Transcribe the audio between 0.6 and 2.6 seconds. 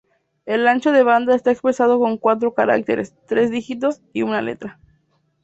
ancho de banda está expresado con cuatro